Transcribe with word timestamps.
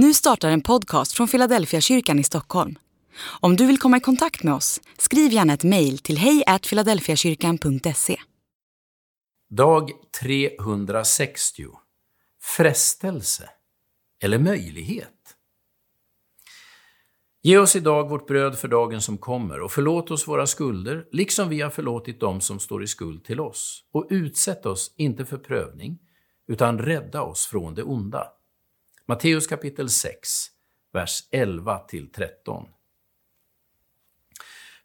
Nu 0.00 0.14
startar 0.14 0.50
en 0.50 0.60
podcast 0.60 1.12
från 1.12 1.28
Philadelphia 1.28 1.80
kyrkan 1.80 2.18
i 2.18 2.24
Stockholm. 2.24 2.78
Om 3.40 3.56
du 3.56 3.66
vill 3.66 3.78
komma 3.78 3.96
i 3.96 4.00
kontakt 4.00 4.42
med 4.42 4.54
oss, 4.54 4.80
skriv 4.98 5.32
gärna 5.32 5.52
ett 5.52 5.64
mejl 5.64 5.98
till 5.98 6.18
hejfiladelfiakyrkan.se. 6.18 8.16
Dag 9.50 9.90
360. 10.20 11.64
Frestelse 12.42 13.50
eller 14.22 14.38
möjlighet. 14.38 15.36
Ge 17.42 17.58
oss 17.58 17.76
idag 17.76 18.08
vårt 18.08 18.26
bröd 18.26 18.58
för 18.58 18.68
dagen 18.68 19.00
som 19.00 19.18
kommer 19.18 19.60
och 19.60 19.72
förlåt 19.72 20.10
oss 20.10 20.28
våra 20.28 20.46
skulder, 20.46 21.06
liksom 21.12 21.48
vi 21.48 21.60
har 21.60 21.70
förlåtit 21.70 22.20
dem 22.20 22.40
som 22.40 22.58
står 22.58 22.82
i 22.82 22.86
skuld 22.86 23.24
till 23.24 23.40
oss. 23.40 23.84
Och 23.92 24.06
utsätt 24.10 24.66
oss 24.66 24.94
inte 24.96 25.24
för 25.24 25.38
prövning, 25.38 25.98
utan 26.48 26.78
rädda 26.78 27.22
oss 27.22 27.46
från 27.46 27.74
det 27.74 27.82
onda. 27.82 28.37
Matteus 29.10 29.46
kapitel 29.46 29.88
6, 29.88 30.28
vers 30.92 31.28
11 31.30 31.78
till 31.78 32.12
13. 32.12 32.68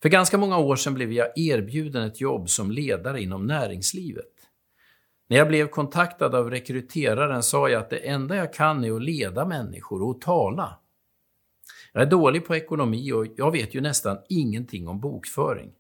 För 0.02 0.10
ganska 0.10 0.38
många 0.38 0.58
år 0.58 0.76
sedan 0.76 0.94
blev 0.94 1.12
jag 1.12 1.38
erbjuden 1.38 2.04
ett 2.04 2.22
jobb 2.22 2.50
som 2.50 2.72
ledare 2.72 3.22
inom 3.22 3.48
näringslivet. 3.48 4.32
När 5.28 5.38
jag 5.38 5.48
blev 5.48 5.68
kontaktad 5.68 6.36
av 6.36 6.52
rekryteraren 6.52 7.44
sa 7.44 7.70
jag 7.70 7.82
att 7.82 7.90
det 7.90 7.98
enda 7.98 8.36
jag 8.36 8.54
kan 8.54 8.84
är 8.84 8.96
att 8.96 9.02
leda 9.02 9.46
människor 9.46 10.04
och 10.04 10.22
tala. 10.22 10.80
Jag 11.94 12.04
är 12.04 12.10
dålig 12.10 12.46
på 12.46 12.56
ekonomi 12.56 13.12
och 13.12 13.28
jag 13.36 13.52
vet 13.52 13.76
ju 13.76 13.82
nästan 13.82 14.18
ingenting 14.30 14.88
om 14.88 15.00
bokföring. 15.00 15.72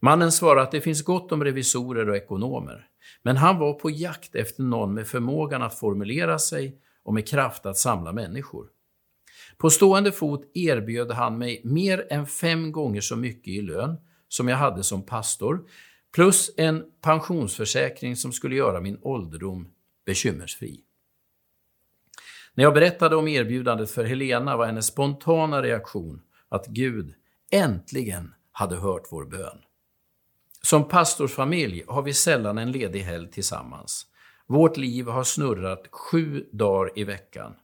Mannen 0.00 0.32
svarade 0.32 0.62
att 0.62 0.72
det 0.72 0.80
finns 0.80 1.04
gott 1.04 1.32
om 1.32 1.44
revisorer 1.44 2.08
och 2.08 2.16
ekonomer, 2.16 2.86
men 3.22 3.36
han 3.36 3.58
var 3.58 3.72
på 3.72 3.90
jakt 3.90 4.34
efter 4.34 4.62
någon 4.62 4.94
med 4.94 5.06
förmågan 5.06 5.62
att 5.62 5.78
formulera 5.78 6.38
sig 6.38 6.80
och 7.04 7.14
med 7.14 7.28
kraft 7.28 7.66
att 7.66 7.78
samla 7.78 8.12
människor. 8.12 8.68
På 9.58 9.70
stående 9.70 10.12
fot 10.12 10.50
erbjöd 10.54 11.10
han 11.10 11.38
mig 11.38 11.60
mer 11.64 12.06
än 12.10 12.26
fem 12.26 12.72
gånger 12.72 13.00
så 13.00 13.16
mycket 13.16 13.48
i 13.48 13.60
lön 13.60 13.96
som 14.28 14.48
jag 14.48 14.56
hade 14.56 14.82
som 14.82 15.06
pastor, 15.06 15.68
plus 16.14 16.50
en 16.56 16.84
pensionsförsäkring 17.00 18.16
som 18.16 18.32
skulle 18.32 18.56
göra 18.56 18.80
min 18.80 18.98
ålderdom 19.02 19.68
bekymmersfri. 20.06 20.80
När 22.54 22.64
jag 22.64 22.74
berättade 22.74 23.16
om 23.16 23.28
erbjudandet 23.28 23.90
för 23.90 24.04
Helena 24.04 24.56
var 24.56 24.66
hennes 24.66 24.86
spontana 24.86 25.62
reaktion 25.62 26.22
att 26.48 26.66
Gud 26.66 27.14
äntligen 27.50 28.34
hade 28.52 28.76
hört 28.76 29.02
vår 29.10 29.24
bön. 29.24 29.58
Som 30.62 30.88
pastorsfamilj 30.88 31.84
har 31.86 32.02
vi 32.02 32.14
sällan 32.14 32.58
en 32.58 32.72
ledig 32.72 33.00
helg 33.00 33.30
tillsammans. 33.30 34.06
Vårt 34.46 34.76
liv 34.76 35.06
har 35.06 35.24
snurrat 35.24 35.88
sju 35.90 36.48
dagar 36.52 36.98
i 36.98 37.04
veckan. 37.04 37.54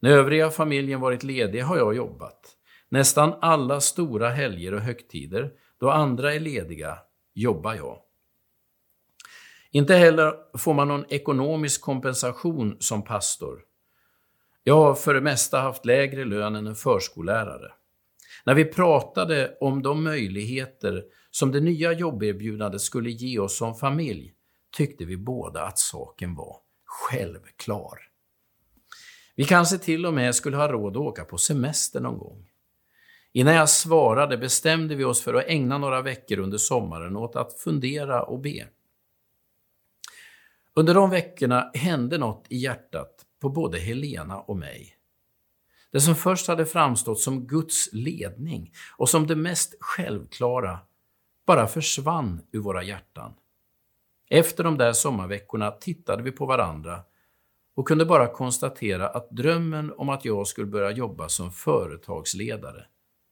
När 0.00 0.10
övriga 0.10 0.50
familjen 0.50 1.00
varit 1.00 1.22
ledig 1.22 1.60
har 1.60 1.76
jag 1.76 1.96
jobbat. 1.96 2.56
Nästan 2.88 3.34
alla 3.40 3.80
stora 3.80 4.28
helger 4.28 4.74
och 4.74 4.80
högtider, 4.80 5.52
då 5.80 5.90
andra 5.90 6.34
är 6.34 6.40
lediga, 6.40 6.98
jobbar 7.34 7.74
jag. 7.74 7.98
Inte 9.70 9.94
heller 9.94 10.34
får 10.58 10.74
man 10.74 10.88
någon 10.88 11.04
ekonomisk 11.08 11.80
kompensation 11.80 12.76
som 12.80 13.04
pastor. 13.04 13.60
Jag 14.64 14.74
har 14.74 14.94
för 14.94 15.14
det 15.14 15.20
mesta 15.20 15.60
haft 15.60 15.86
lägre 15.86 16.24
lön 16.24 16.56
än 16.56 16.66
en 16.66 16.74
förskollärare. 16.74 17.72
När 18.44 18.54
vi 18.54 18.64
pratade 18.64 19.56
om 19.60 19.82
de 19.82 20.04
möjligheter 20.04 21.04
som 21.30 21.52
det 21.52 21.60
nya 21.60 21.92
jobberbjudandet 21.92 22.80
skulle 22.80 23.10
ge 23.10 23.38
oss 23.38 23.56
som 23.56 23.74
familj 23.74 24.34
tyckte 24.70 25.04
vi 25.04 25.16
båda 25.16 25.62
att 25.62 25.78
saken 25.78 26.34
var 26.34 26.56
självklar. 26.84 27.98
Vi 29.34 29.44
kanske 29.44 29.78
till 29.78 30.06
och 30.06 30.14
med 30.14 30.34
skulle 30.34 30.56
ha 30.56 30.72
råd 30.72 30.96
att 30.96 31.02
åka 31.02 31.24
på 31.24 31.38
semester 31.38 32.00
någon 32.00 32.18
gång. 32.18 32.50
Innan 33.32 33.54
jag 33.54 33.68
svarade 33.68 34.38
bestämde 34.38 34.94
vi 34.94 35.04
oss 35.04 35.22
för 35.22 35.34
att 35.34 35.46
ägna 35.46 35.78
några 35.78 36.02
veckor 36.02 36.38
under 36.38 36.58
sommaren 36.58 37.16
åt 37.16 37.36
att 37.36 37.60
fundera 37.60 38.22
och 38.22 38.40
be. 38.40 38.68
Under 40.74 40.94
de 40.94 41.10
veckorna 41.10 41.70
hände 41.74 42.18
något 42.18 42.46
i 42.48 42.56
hjärtat 42.56 43.26
på 43.40 43.48
både 43.48 43.78
Helena 43.78 44.40
och 44.40 44.56
mig. 44.56 44.96
Det 45.92 46.00
som 46.00 46.14
först 46.14 46.48
hade 46.48 46.66
framstått 46.66 47.20
som 47.20 47.46
Guds 47.46 47.92
ledning 47.92 48.72
och 48.96 49.08
som 49.08 49.26
det 49.26 49.36
mest 49.36 49.74
självklara 49.80 50.78
bara 51.46 51.66
försvann 51.66 52.42
ur 52.52 52.60
våra 52.60 52.82
hjärtan. 52.82 53.34
Efter 54.32 54.64
de 54.64 54.78
där 54.78 54.92
sommarveckorna 54.92 55.70
tittade 55.70 56.22
vi 56.22 56.32
på 56.32 56.46
varandra 56.46 57.02
och 57.74 57.88
kunde 57.88 58.04
bara 58.04 58.32
konstatera 58.32 59.08
att 59.08 59.30
drömmen 59.30 59.92
om 59.96 60.08
att 60.08 60.24
jag 60.24 60.46
skulle 60.46 60.66
börja 60.66 60.90
jobba 60.90 61.28
som 61.28 61.52
företagsledare 61.52 62.86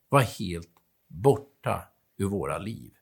var 0.08 0.20
helt 0.20 0.72
borta 1.08 1.82
ur 2.16 2.26
våra 2.26 2.58
liv. 2.58 2.92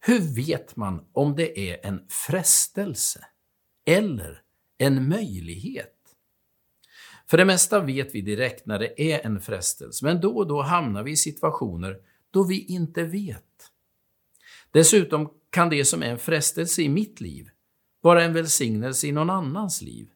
Hur 0.00 0.34
vet 0.34 0.76
man 0.76 1.06
om 1.12 1.36
det 1.36 1.70
är 1.70 1.86
en 1.86 2.06
frestelse 2.08 3.26
eller 3.86 4.42
en 4.78 5.08
möjlighet? 5.08 5.96
För 7.26 7.36
det 7.36 7.44
mesta 7.44 7.80
vet 7.80 8.14
vi 8.14 8.20
direkt 8.20 8.66
när 8.66 8.78
det 8.78 9.12
är 9.12 9.26
en 9.26 9.40
frestelse, 9.40 10.04
men 10.04 10.20
då 10.20 10.36
och 10.36 10.46
då 10.46 10.62
hamnar 10.62 11.02
vi 11.02 11.10
i 11.10 11.16
situationer 11.16 11.98
då 12.30 12.44
vi 12.44 12.64
inte 12.64 13.04
vet. 13.04 13.70
Dessutom 14.70 15.41
kan 15.52 15.70
det 15.70 15.84
som 15.84 16.02
är 16.02 16.06
en 16.06 16.18
frestelse 16.18 16.82
i 16.82 16.88
mitt 16.88 17.20
liv 17.20 17.50
vara 18.00 18.22
en 18.22 18.32
välsignelse 18.32 19.06
i 19.06 19.12
någon 19.12 19.30
annans 19.30 19.82
liv. 19.82 20.08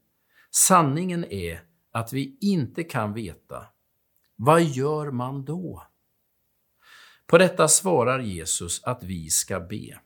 Sanningen 0.50 1.24
är 1.24 1.60
att 1.92 2.12
vi 2.12 2.38
inte 2.40 2.84
kan 2.84 3.12
veta. 3.14 3.66
Vad 4.36 4.62
gör 4.62 5.10
man 5.10 5.44
då? 5.44 5.86
På 7.26 7.38
detta 7.38 7.68
svarar 7.68 8.18
Jesus 8.18 8.84
att 8.84 9.04
vi 9.04 9.30
ska 9.30 9.60
be. 9.60 9.98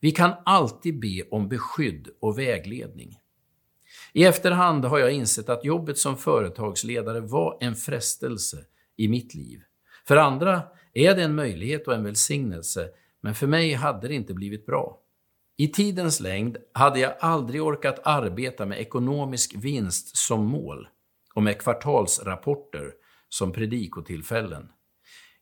Vi 0.00 0.10
kan 0.10 0.32
alltid 0.44 1.00
be 1.00 1.22
om 1.30 1.48
beskydd 1.48 2.08
och 2.20 2.38
vägledning. 2.38 3.18
I 4.12 4.24
efterhand 4.24 4.84
har 4.84 4.98
jag 4.98 5.12
insett 5.12 5.48
att 5.48 5.64
jobbet 5.64 5.98
som 5.98 6.16
företagsledare 6.16 7.20
var 7.20 7.58
en 7.60 7.76
frestelse 7.76 8.64
i 8.96 9.08
mitt 9.08 9.34
liv. 9.34 9.60
För 10.06 10.16
andra 10.16 10.62
är 10.92 11.14
det 11.14 11.22
en 11.22 11.34
möjlighet 11.34 11.88
och 11.88 11.94
en 11.94 12.04
välsignelse, 12.04 12.88
men 13.20 13.34
för 13.34 13.46
mig 13.46 13.74
hade 13.74 14.08
det 14.08 14.14
inte 14.14 14.34
blivit 14.34 14.66
bra. 14.66 15.00
I 15.56 15.68
tidens 15.68 16.20
längd 16.20 16.56
hade 16.74 17.00
jag 17.00 17.14
aldrig 17.20 17.62
orkat 17.62 18.00
arbeta 18.04 18.66
med 18.66 18.78
ekonomisk 18.80 19.54
vinst 19.54 20.16
som 20.16 20.46
mål 20.46 20.88
och 21.34 21.42
med 21.42 21.58
kvartalsrapporter 21.58 22.92
som 23.28 23.52
predikotillfällen. 23.52 24.68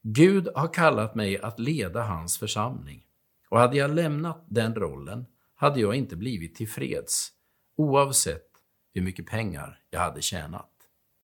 Gud 0.02 0.48
har 0.54 0.74
kallat 0.74 1.14
mig 1.14 1.38
att 1.38 1.60
leda 1.60 2.02
hans 2.02 2.38
församling 2.38 3.04
och 3.48 3.58
hade 3.58 3.76
jag 3.76 3.94
lämnat 3.94 4.46
den 4.48 4.74
rollen 4.74 5.26
hade 5.54 5.80
jag 5.80 5.94
inte 5.94 6.16
blivit 6.16 6.54
tillfreds, 6.54 7.32
oavsett 7.76 8.48
hur 8.94 9.02
mycket 9.02 9.26
pengar 9.26 9.80
jag 9.90 10.00
hade 10.00 10.22
tjänat. 10.22 10.70